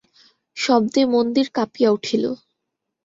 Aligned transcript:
শব্দে 0.57 1.01
মন্দির 1.13 1.47
কাঁপিয়া 1.53 1.89
উঠিল। 1.91 2.23